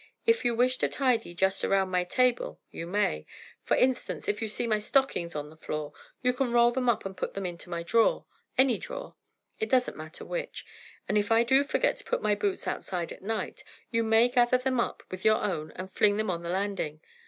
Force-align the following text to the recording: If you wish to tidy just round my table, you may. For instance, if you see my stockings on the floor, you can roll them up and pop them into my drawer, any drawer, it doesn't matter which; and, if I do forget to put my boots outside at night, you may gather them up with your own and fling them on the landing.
If 0.25 0.43
you 0.43 0.55
wish 0.55 0.79
to 0.79 0.89
tidy 0.89 1.35
just 1.35 1.63
round 1.63 1.91
my 1.91 2.03
table, 2.05 2.59
you 2.71 2.87
may. 2.87 3.27
For 3.61 3.77
instance, 3.77 4.27
if 4.27 4.41
you 4.41 4.47
see 4.47 4.65
my 4.65 4.79
stockings 4.79 5.35
on 5.35 5.51
the 5.51 5.55
floor, 5.55 5.93
you 6.23 6.33
can 6.33 6.51
roll 6.51 6.71
them 6.71 6.89
up 6.89 7.05
and 7.05 7.15
pop 7.15 7.35
them 7.35 7.45
into 7.45 7.69
my 7.69 7.83
drawer, 7.83 8.25
any 8.57 8.79
drawer, 8.79 9.15
it 9.59 9.69
doesn't 9.69 9.95
matter 9.95 10.25
which; 10.25 10.65
and, 11.07 11.19
if 11.19 11.31
I 11.31 11.43
do 11.43 11.63
forget 11.63 11.97
to 11.97 12.03
put 12.03 12.19
my 12.23 12.33
boots 12.33 12.67
outside 12.67 13.11
at 13.11 13.21
night, 13.21 13.63
you 13.91 14.01
may 14.01 14.27
gather 14.27 14.57
them 14.57 14.79
up 14.79 15.03
with 15.11 15.23
your 15.23 15.37
own 15.37 15.69
and 15.75 15.93
fling 15.93 16.17
them 16.17 16.31
on 16.31 16.41
the 16.41 16.49
landing. 16.49 16.99